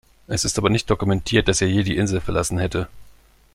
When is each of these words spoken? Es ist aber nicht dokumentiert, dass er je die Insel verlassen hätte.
Es 0.25 0.45
ist 0.45 0.57
aber 0.57 0.71
nicht 0.71 0.89
dokumentiert, 0.89 1.47
dass 1.47 1.61
er 1.61 1.67
je 1.69 1.83
die 1.83 1.95
Insel 1.95 2.21
verlassen 2.21 2.57
hätte. 2.57 2.87